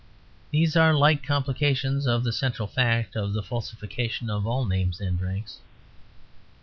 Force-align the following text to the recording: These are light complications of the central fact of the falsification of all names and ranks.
These 0.49 0.75
are 0.75 0.95
light 0.95 1.21
complications 1.21 2.07
of 2.07 2.23
the 2.23 2.33
central 2.33 2.67
fact 2.67 3.15
of 3.15 3.33
the 3.33 3.43
falsification 3.43 4.31
of 4.31 4.47
all 4.47 4.65
names 4.65 4.99
and 4.99 5.21
ranks. 5.21 5.59